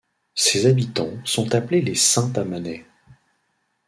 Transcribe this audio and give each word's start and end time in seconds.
Ses 0.33 0.65
habitants 0.65 1.11
sont 1.25 1.53
appelés 1.53 1.79
les 1.83 1.93
Saint-Amanais. 1.93 2.87